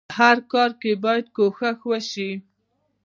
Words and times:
په 0.09 0.13
هر 0.19 0.37
کار 0.51 0.71
کې 0.81 0.91
بايد 1.03 1.25
کوښښ 1.35 1.79
وشئ. 1.89 2.31